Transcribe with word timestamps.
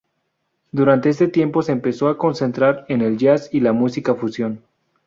Durante 0.71 1.09
este 1.09 1.27
tiempo 1.27 1.61
se 1.61 1.73
empezó 1.73 2.07
a 2.07 2.17
concentrar 2.17 2.85
en 2.89 3.01
el 3.03 3.19
jazz 3.19 3.49
y 3.53 3.59
la 3.59 3.71
música 3.71 4.15
fusión. 4.15 4.63